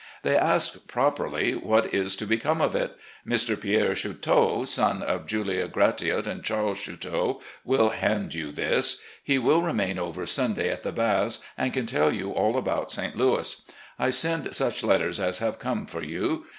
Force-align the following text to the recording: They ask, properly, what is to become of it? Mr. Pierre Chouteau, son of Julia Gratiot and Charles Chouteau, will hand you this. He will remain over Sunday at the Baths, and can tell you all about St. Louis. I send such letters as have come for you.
They 0.23 0.35
ask, 0.35 0.87
properly, 0.87 1.53
what 1.53 1.93
is 1.93 2.15
to 2.15 2.25
become 2.25 2.59
of 2.59 2.73
it? 2.75 2.97
Mr. 3.23 3.55
Pierre 3.55 3.93
Chouteau, 3.93 4.65
son 4.65 5.03
of 5.03 5.27
Julia 5.27 5.67
Gratiot 5.67 6.25
and 6.25 6.43
Charles 6.43 6.79
Chouteau, 6.81 7.39
will 7.63 7.89
hand 7.89 8.33
you 8.33 8.51
this. 8.51 8.99
He 9.23 9.37
will 9.37 9.61
remain 9.61 9.99
over 9.99 10.25
Sunday 10.25 10.69
at 10.71 10.81
the 10.81 10.91
Baths, 10.91 11.39
and 11.55 11.71
can 11.71 11.85
tell 11.85 12.11
you 12.11 12.31
all 12.31 12.57
about 12.57 12.91
St. 12.91 13.15
Louis. 13.15 13.63
I 13.99 14.09
send 14.09 14.55
such 14.55 14.83
letters 14.83 15.19
as 15.19 15.37
have 15.37 15.59
come 15.59 15.85
for 15.85 16.01
you. 16.01 16.45